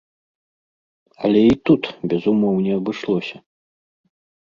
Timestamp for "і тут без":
1.51-2.21